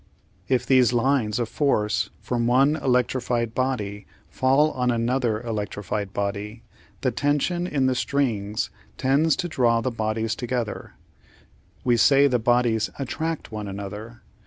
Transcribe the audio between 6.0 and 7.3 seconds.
body, the